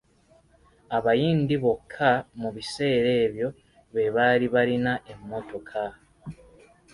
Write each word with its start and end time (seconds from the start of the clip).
Abayindi 0.97 1.55
bokka 1.63 2.11
mu 2.39 2.49
biseera 2.55 3.09
ebyo 3.23 3.47
be 3.93 4.03
baali 4.15 4.45
balina 4.53 4.93
emmotoka. 5.11 5.81